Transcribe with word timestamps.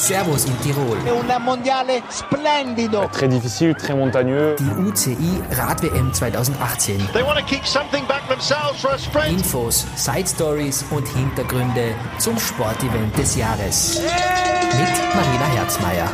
Servus 0.00 0.46
in 0.46 0.58
Tirol. 0.62 0.96
Un 1.06 1.44
mondiale 1.44 2.02
splendido. 2.10 3.06
Très 3.12 3.28
difficile, 3.28 3.74
très 3.74 3.94
montagneux. 3.94 4.56
Die 4.58 4.70
UCI 4.80 5.42
Rad-WM 5.52 6.10
2018. 6.14 6.98
They 7.12 7.22
want 7.22 7.38
to 7.38 7.44
kick 7.44 7.66
something 7.66 8.06
back 8.06 8.26
themselves 8.26 8.80
for 8.80 8.92
a 8.92 8.98
sprint. 8.98 9.32
Infos, 9.32 9.84
Side 9.96 10.26
Stories 10.26 10.86
und 10.90 11.06
Hintergründe 11.06 11.94
zum 12.18 12.38
Sportevent 12.38 13.16
des 13.18 13.36
Jahres. 13.36 14.00
Mit 14.00 15.14
Marina 15.14 15.46
Herzmeier. 15.54 16.08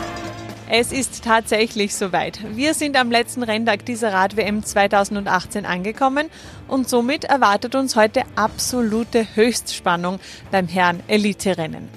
Es 0.68 0.90
ist 0.90 1.22
tatsächlich 1.22 1.94
soweit. 1.94 2.40
Wir 2.56 2.74
sind 2.74 2.96
am 2.96 3.12
letzten 3.12 3.44
Renntag 3.44 3.84
dieser 3.84 4.12
Rad-WM 4.12 4.64
2018 4.64 5.64
angekommen 5.64 6.26
und 6.66 6.88
somit 6.88 7.22
erwartet 7.22 7.76
uns 7.76 7.94
heute 7.94 8.22
absolute 8.34 9.28
Höchstspannung 9.36 10.18
beim 10.50 10.66
Herren 10.66 11.04
Elite-Rennen. 11.06 11.88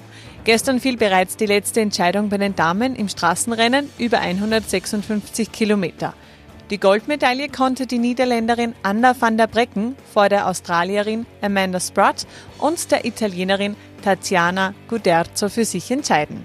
Gestern 0.50 0.80
fiel 0.80 0.96
bereits 0.96 1.36
die 1.36 1.46
letzte 1.46 1.80
Entscheidung 1.80 2.28
bei 2.28 2.36
den 2.36 2.56
Damen 2.56 2.96
im 2.96 3.08
Straßenrennen 3.08 3.88
über 3.98 4.18
156 4.18 5.52
Kilometer. 5.52 6.12
Die 6.70 6.80
Goldmedaille 6.80 7.48
konnte 7.48 7.86
die 7.86 7.98
Niederländerin 7.98 8.74
Anna 8.82 9.14
van 9.16 9.36
der 9.36 9.46
Brecken 9.46 9.94
vor 10.12 10.28
der 10.28 10.48
Australierin 10.48 11.24
Amanda 11.40 11.78
Spratt 11.78 12.26
und 12.58 12.90
der 12.90 13.04
Italienerin 13.04 13.76
Tatjana 14.02 14.74
Guderzo 14.88 15.48
für 15.48 15.64
sich 15.64 15.88
entscheiden. 15.92 16.44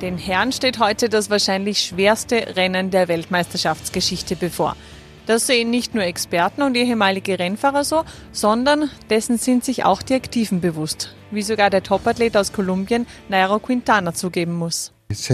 Den 0.00 0.18
Herren 0.18 0.52
steht 0.52 0.78
heute 0.78 1.08
das 1.08 1.28
wahrscheinlich 1.28 1.80
schwerste 1.80 2.54
Rennen 2.54 2.92
der 2.92 3.08
Weltmeisterschaftsgeschichte 3.08 4.36
bevor. 4.36 4.76
Das 5.26 5.46
sehen 5.46 5.70
nicht 5.70 5.94
nur 5.94 6.04
Experten 6.04 6.62
und 6.62 6.76
ehemalige 6.76 7.38
Rennfahrer 7.38 7.84
so, 7.84 8.04
sondern 8.30 8.90
dessen 9.10 9.38
sind 9.38 9.64
sich 9.64 9.84
auch 9.84 10.02
die 10.02 10.14
Aktiven 10.14 10.60
bewusst, 10.60 11.14
wie 11.32 11.42
sogar 11.42 11.68
der 11.68 11.82
Topathlet 11.82 12.36
aus 12.36 12.52
Kolumbien 12.52 13.06
Nairo 13.28 13.58
Quintana 13.58 14.14
zugeben 14.14 14.54
muss. 14.54 14.95
Bis 15.08 15.28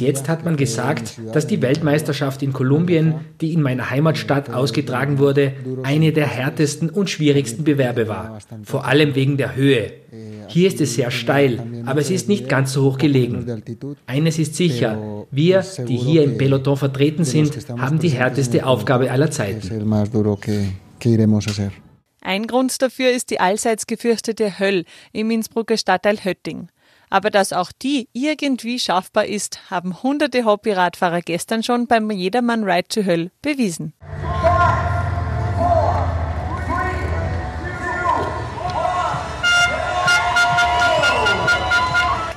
jetzt 0.00 0.28
hat 0.28 0.44
man 0.44 0.56
gesagt, 0.56 1.20
dass 1.32 1.48
die 1.48 1.60
Weltmeisterschaft 1.60 2.42
in 2.44 2.52
Kolumbien, 2.52 3.14
die 3.40 3.52
in 3.52 3.60
meiner 3.60 3.90
Heimatstadt 3.90 4.50
ausgetragen 4.50 5.18
wurde, 5.18 5.54
eine 5.82 6.12
der 6.12 6.28
härtesten 6.28 6.90
und 6.90 7.10
schwierigsten 7.10 7.64
Bewerbe 7.64 8.06
war, 8.06 8.38
vor 8.62 8.86
allem 8.86 9.16
wegen 9.16 9.36
der 9.36 9.56
Höhe. 9.56 9.92
Hier 10.46 10.68
ist 10.68 10.80
es 10.80 10.94
sehr 10.94 11.10
steil, 11.10 11.82
aber 11.86 12.00
es 12.00 12.10
ist 12.10 12.28
nicht 12.28 12.48
ganz 12.48 12.72
so 12.72 12.84
hoch 12.84 12.98
gelegen. 12.98 13.62
Eines 14.06 14.38
ist 14.38 14.54
sicher, 14.54 15.26
wir, 15.32 15.64
die 15.88 15.96
hier 15.96 16.22
im 16.22 16.38
Peloton 16.38 16.76
vertreten 16.76 17.24
sind, 17.24 17.68
haben 17.78 17.98
die 17.98 18.10
härteste 18.10 18.64
Aufgabe 18.64 19.10
aller 19.10 19.30
Zeiten. 19.32 19.60
Ein 22.22 22.46
Grund 22.46 22.82
dafür 22.82 23.10
ist 23.10 23.30
die 23.30 23.40
allseits 23.40 23.86
gefürchtete 23.86 24.58
Höll 24.58 24.84
im 25.12 25.30
Innsbrucker 25.30 25.76
Stadtteil 25.76 26.18
Hötting. 26.22 26.68
Aber 27.10 27.30
dass 27.30 27.52
auch 27.52 27.72
die 27.72 28.08
irgendwie 28.12 28.78
schaffbar 28.78 29.26
ist, 29.26 29.70
haben 29.70 30.02
hunderte 30.02 30.44
Hobbyradfahrer 30.44 31.20
gestern 31.20 31.64
schon 31.64 31.88
beim 31.88 32.08
Jedermann 32.10 32.62
Ride 32.62 32.88
to 32.88 33.04
Höll 33.04 33.30
bewiesen. 33.42 33.92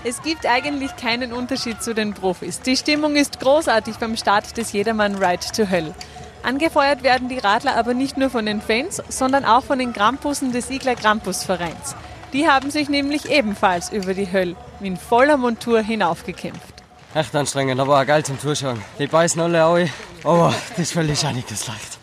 Es 0.06 0.22
gibt 0.22 0.46
eigentlich 0.46 0.94
keinen 0.98 1.32
Unterschied 1.32 1.82
zu 1.82 1.94
den 1.94 2.14
Profis. 2.14 2.60
Die 2.60 2.76
Stimmung 2.76 3.16
ist 3.16 3.40
großartig 3.40 3.96
beim 3.98 4.18
Start 4.18 4.58
des 4.58 4.74
Jedermann 4.74 5.16
Ride 5.16 5.46
to 5.56 5.70
Höll. 5.70 5.94
Angefeuert 6.42 7.04
werden 7.04 7.30
die 7.30 7.38
Radler 7.38 7.78
aber 7.78 7.94
nicht 7.94 8.18
nur 8.18 8.30
von 8.30 8.46
den 8.46 8.60
Fans, 8.60 9.02
sondern 9.08 9.46
auch 9.46 9.64
von 9.64 9.80
den 9.80 9.94
Krampussen 9.94 10.52
des 10.52 10.70
Igler 10.70 10.96
Krampus 10.96 11.44
Vereins. 11.44 11.96
Die 12.34 12.48
haben 12.48 12.72
sich 12.72 12.90
nämlich 12.90 13.30
ebenfalls 13.30 13.92
über 13.92 14.16
die 14.16 14.32
Höll 14.32 14.56
in 14.82 14.98
voller 14.98 15.38
Montur 15.38 15.82
hinaufgekämpft. 15.82 16.74
Echt 17.14 17.36
anstrengend, 17.36 17.80
aber 17.80 18.02
auch 18.02 18.06
geil 18.08 18.26
zum 18.26 18.40
Zuschauen. 18.40 18.82
Die 18.98 19.06
beißen 19.06 19.40
alle 19.40 19.64
alle, 19.64 19.90
aber 20.24 20.52
das 20.76 20.92
Fell 20.92 21.08
ist 21.12 21.24
auch 21.24 21.32
nicht 21.32 21.52
das 21.52 21.68
leicht. 21.68 22.00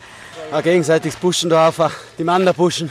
Ein 0.53 0.63
gegenseitiges 0.63 1.17
Pushen 1.17 1.49
da 1.49 1.67
auf, 1.67 1.81
die 2.17 2.23
Männer 2.23 2.53
pushen. 2.53 2.89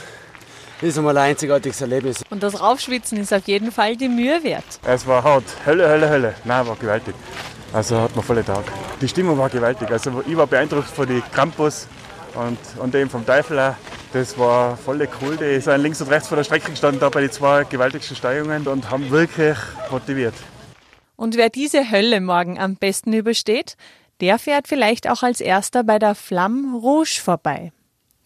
Das 0.81 0.91
ist 0.91 0.99
einmal 0.99 1.17
ein 1.17 1.31
einzigartiges 1.31 1.81
Erlebnis. 1.81 2.23
Und 2.29 2.43
das 2.43 2.61
Raufschwitzen 2.61 3.19
ist 3.19 3.33
auf 3.33 3.47
jeden 3.47 3.73
Fall 3.73 3.97
die 3.97 4.09
Mühe 4.09 4.43
wert. 4.45 4.65
Es 4.87 5.07
war 5.07 5.23
hart. 5.23 5.45
Hölle, 5.65 5.89
Hölle, 5.89 6.11
Hölle. 6.11 6.35
Nein, 6.45 6.67
war 6.67 6.77
gewaltig. 6.77 7.15
Also 7.73 8.01
hat 8.01 8.15
man 8.17 8.25
volle 8.25 8.45
Tag. 8.45 8.65
Die 9.01 9.09
Stimmung 9.09 9.39
war 9.39 9.49
gewaltig. 9.49 9.91
Also 9.91 10.23
ich 10.27 10.37
war 10.37 10.47
beeindruckt 10.47 10.89
von 10.89 11.07
den 11.07 11.23
Campus 11.33 11.87
und, 12.35 12.59
und 12.83 12.95
eben 12.95 13.09
vom 13.09 13.25
Teufel 13.25 13.59
auch. 13.59 13.75
Das 14.13 14.37
war 14.37 14.77
voll 14.77 15.07
cool. 15.23 15.37
Die 15.37 15.61
sind 15.61 15.83
links 15.83 16.01
und 16.01 16.09
rechts 16.09 16.29
von 16.29 16.37
der 16.37 16.45
Strecke 16.45 16.71
gestanden, 16.71 17.01
da 17.01 17.09
bei 17.09 17.21
den 17.21 17.31
zwei 17.31 17.65
gewaltigsten 17.65 18.17
Steigungen 18.17 18.67
und 18.67 18.91
haben 18.91 19.09
wirklich 19.11 19.57
motiviert. 19.91 20.35
Und 21.17 21.37
wer 21.37 21.49
diese 21.49 21.91
Hölle 21.91 22.21
morgen 22.21 22.59
am 22.59 22.77
besten 22.77 23.13
übersteht, 23.13 23.77
der 24.21 24.39
fährt 24.39 24.69
vielleicht 24.69 25.09
auch 25.09 25.23
als 25.23 25.41
erster 25.41 25.85
bei 25.85 25.99
der 25.99 26.15
Flamme 26.15 26.77
Rouge 26.79 27.21
vorbei. 27.23 27.73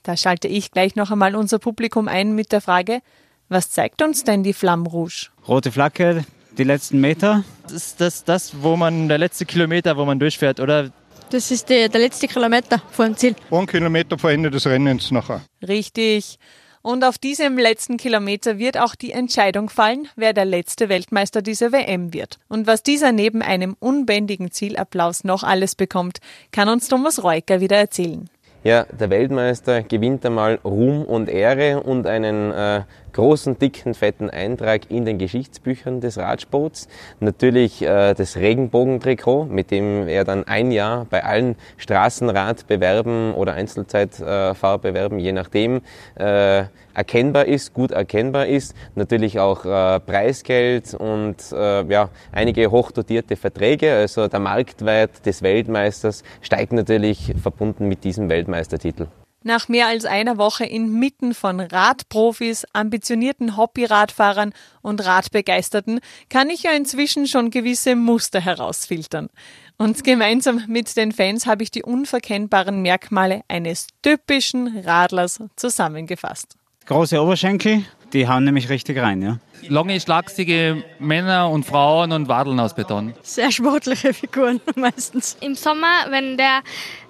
Da 0.02 0.16
schalte 0.16 0.48
ich 0.48 0.70
gleich 0.70 0.96
noch 0.96 1.10
einmal 1.10 1.34
unser 1.34 1.58
Publikum 1.58 2.08
ein 2.08 2.34
mit 2.34 2.52
der 2.52 2.60
Frage, 2.60 3.00
was 3.48 3.70
zeigt 3.70 4.00
uns 4.00 4.24
denn 4.24 4.42
die 4.42 4.52
Flamme 4.52 4.88
Rouge? 4.88 5.28
Rote 5.46 5.70
Flagge, 5.70 6.24
die 6.56 6.64
letzten 6.64 7.00
Meter. 7.00 7.44
Das 7.64 7.72
ist 7.72 8.00
das, 8.00 8.24
das, 8.24 8.62
wo 8.62 8.76
man, 8.76 9.08
der 9.08 9.18
letzte 9.18 9.44
Kilometer, 9.44 9.96
wo 9.96 10.04
man 10.04 10.18
durchfährt, 10.18 10.60
oder? 10.60 10.90
Das 11.30 11.50
ist 11.50 11.68
die, 11.68 11.88
der 11.88 12.00
letzte 12.00 12.28
Kilometer 12.28 12.82
vor 12.90 13.06
dem 13.06 13.16
Ziel. 13.16 13.34
Ein 13.50 13.66
Kilometer 13.66 14.18
vor 14.18 14.30
Ende 14.30 14.50
des 14.50 14.66
Rennens 14.66 15.10
nachher. 15.10 15.42
Richtig. 15.66 16.38
Und 16.86 17.02
auf 17.02 17.16
diesem 17.16 17.56
letzten 17.56 17.96
Kilometer 17.96 18.58
wird 18.58 18.78
auch 18.78 18.94
die 18.94 19.12
Entscheidung 19.12 19.70
fallen, 19.70 20.06
wer 20.16 20.34
der 20.34 20.44
letzte 20.44 20.90
Weltmeister 20.90 21.40
dieser 21.40 21.72
WM 21.72 22.12
wird. 22.12 22.38
Und 22.48 22.66
was 22.66 22.82
dieser 22.82 23.10
neben 23.10 23.40
einem 23.40 23.74
unbändigen 23.80 24.50
Zielapplaus 24.50 25.24
noch 25.24 25.44
alles 25.44 25.76
bekommt, 25.76 26.18
kann 26.52 26.68
uns 26.68 26.88
Thomas 26.88 27.24
Reuker 27.24 27.62
wieder 27.62 27.78
erzählen. 27.78 28.28
Ja, 28.64 28.84
der 28.84 29.08
Weltmeister 29.08 29.82
gewinnt 29.82 30.26
einmal 30.26 30.58
Ruhm 30.62 31.04
und 31.04 31.30
Ehre 31.30 31.82
und 31.82 32.06
einen 32.06 32.50
äh, 32.50 32.82
großen, 33.14 33.58
dicken, 33.58 33.94
fetten 33.94 34.28
Eintrag 34.28 34.90
in 34.90 35.06
den 35.06 35.18
Geschichtsbüchern 35.18 36.00
des 36.00 36.18
Radsports. 36.18 36.88
Natürlich 37.20 37.80
äh, 37.80 38.12
das 38.12 38.36
Regenbogentrikot, 38.36 39.46
mit 39.46 39.70
dem 39.70 40.06
er 40.06 40.24
dann 40.24 40.44
ein 40.44 40.70
Jahr 40.70 41.06
bei 41.08 41.24
allen 41.24 41.56
Straßenradbewerben 41.78 43.32
oder 43.34 43.54
Einzelzeitfahrbewerben, 43.54 45.18
je 45.18 45.32
nachdem, 45.32 45.80
äh, 46.16 46.64
erkennbar 46.94 47.46
ist, 47.46 47.74
gut 47.74 47.90
erkennbar 47.90 48.46
ist. 48.46 48.74
Natürlich 48.94 49.38
auch 49.38 49.64
äh, 49.64 50.00
Preisgeld 50.00 50.94
und 50.94 51.36
äh, 51.52 51.84
ja, 51.84 52.10
einige 52.32 52.70
hochdotierte 52.70 53.36
Verträge. 53.36 53.92
Also 53.94 54.28
der 54.28 54.40
Marktwert 54.40 55.24
des 55.26 55.42
Weltmeisters 55.42 56.22
steigt 56.40 56.72
natürlich 56.72 57.34
verbunden 57.40 57.88
mit 57.88 58.04
diesem 58.04 58.28
Weltmeistertitel. 58.28 59.06
Nach 59.46 59.68
mehr 59.68 59.88
als 59.88 60.06
einer 60.06 60.38
Woche 60.38 60.64
inmitten 60.64 61.34
von 61.34 61.60
Radprofis, 61.60 62.64
ambitionierten 62.72 63.58
Hobbyradfahrern 63.58 64.54
und 64.80 65.04
Radbegeisterten 65.04 66.00
kann 66.30 66.48
ich 66.48 66.62
ja 66.62 66.70
inzwischen 66.70 67.26
schon 67.26 67.50
gewisse 67.50 67.94
Muster 67.94 68.40
herausfiltern. 68.40 69.28
Und 69.76 70.02
gemeinsam 70.02 70.64
mit 70.66 70.96
den 70.96 71.12
Fans 71.12 71.44
habe 71.44 71.62
ich 71.62 71.70
die 71.70 71.82
unverkennbaren 71.82 72.80
Merkmale 72.80 73.42
eines 73.46 73.88
typischen 74.00 74.78
Radlers 74.78 75.42
zusammengefasst. 75.56 76.56
Große 76.86 77.20
Oberschenkel, 77.20 77.84
die 78.14 78.28
hauen 78.28 78.44
nämlich 78.44 78.68
richtig 78.68 78.98
rein, 78.98 79.20
ja. 79.20 79.38
Lange, 79.68 79.98
schlagsige 80.00 80.84
Männer 80.98 81.50
und 81.50 81.64
Frauen 81.64 82.12
und 82.12 82.28
Wadeln 82.28 82.60
aus 82.60 82.74
Beton. 82.74 83.14
Sehr 83.22 83.50
sportliche 83.50 84.14
Figuren 84.14 84.60
meistens. 84.76 85.36
Im 85.40 85.54
Sommer, 85.54 86.06
wenn 86.10 86.36
der 86.36 86.60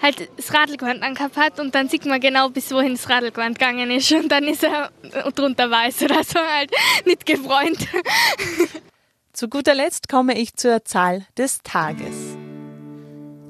halt 0.00 0.28
das 0.36 0.54
Radlgewand 0.54 1.02
angehabt 1.02 1.36
hat 1.36 1.60
und 1.60 1.74
dann 1.74 1.88
sieht 1.88 2.06
man 2.06 2.20
genau, 2.20 2.48
bis 2.48 2.72
wohin 2.72 2.92
das 2.92 3.08
Radlgewand 3.08 3.58
gegangen 3.58 3.90
ist 3.90 4.10
und 4.12 4.30
dann 4.30 4.44
ist 4.44 4.64
er 4.64 4.90
drunter 5.34 5.70
weiß 5.70 6.02
oder 6.04 6.24
so 6.24 6.38
halt 6.40 6.70
nicht 7.04 7.26
gefreut. 7.26 7.78
Zu 9.32 9.48
guter 9.48 9.74
Letzt 9.74 10.08
komme 10.08 10.38
ich 10.38 10.54
zur 10.54 10.84
Zahl 10.84 11.26
des 11.36 11.60
Tages. 11.62 12.36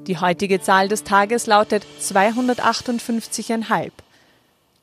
Die 0.07 0.17
heutige 0.17 0.59
Zahl 0.59 0.87
des 0.87 1.03
Tages 1.03 1.47
lautet 1.47 1.85
258,5. 2.01 3.91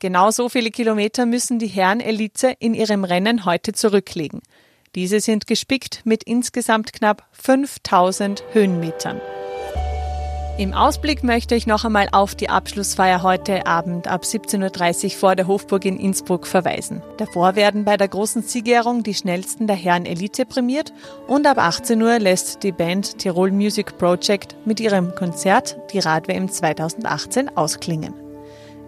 Genau 0.03 0.31
so 0.31 0.49
viele 0.49 0.69
Kilometer 0.69 1.25
müssen 1.25 1.59
die 1.59 1.67
Herren 1.67 2.01
Elite 2.01 2.53
in 2.59 2.73
ihrem 2.73 3.05
Rennen 3.05 3.45
heute 3.45 3.71
zurücklegen. 3.71 4.41
Diese 4.95 5.21
sind 5.21 5.47
gespickt 5.47 6.01
mit 6.03 6.25
insgesamt 6.25 6.91
knapp 6.91 7.25
5000 7.31 8.43
Höhenmetern. 8.51 9.21
Im 10.57 10.73
Ausblick 10.73 11.23
möchte 11.23 11.55
ich 11.55 11.67
noch 11.67 11.85
einmal 11.85 12.09
auf 12.11 12.35
die 12.35 12.49
Abschlussfeier 12.49 13.23
heute 13.23 13.65
Abend 13.65 14.09
ab 14.09 14.23
17.30 14.23 15.05
Uhr 15.05 15.09
vor 15.11 15.35
der 15.37 15.47
Hofburg 15.47 15.85
in 15.85 15.97
Innsbruck 15.97 16.47
verweisen. 16.47 17.01
Davor 17.15 17.55
werden 17.55 17.85
bei 17.85 17.95
der 17.95 18.09
großen 18.09 18.41
Siegerehrung 18.41 19.03
die 19.03 19.13
schnellsten 19.13 19.67
der 19.67 19.77
Herren 19.77 20.05
Elite 20.05 20.45
prämiert 20.45 20.91
und 21.27 21.47
ab 21.47 21.59
18 21.59 22.01
Uhr 22.01 22.19
lässt 22.19 22.63
die 22.63 22.73
Band 22.73 23.19
Tirol 23.19 23.51
Music 23.51 23.97
Project 23.97 24.57
mit 24.65 24.81
ihrem 24.81 25.15
Konzert 25.15 25.77
die 25.93 25.99
Rad-WM 25.99 26.49
2018 26.49 27.55
ausklingen. 27.55 28.22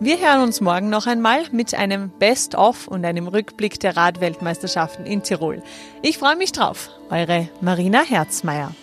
Wir 0.02 0.20
hören 0.20 0.42
uns 0.42 0.60
morgen 0.60 0.90
noch 0.90 1.08
einmal 1.08 1.46
mit 1.52 1.74
einem 1.74 2.10
Best-of 2.10 2.90
und 2.90 3.06
einem 3.06 3.28
Rückblick 3.28 3.80
der 3.80 3.96
Radweltmeisterschaften 3.96 5.06
in 5.06 5.24
Tirol. 5.24 5.64
Ich 6.02 6.18
freue 6.18 6.36
mich 6.36 6.52
drauf. 6.52 6.90
Eure 7.10 7.48
Marina 7.62 8.02
Herzmeier. 8.02 8.76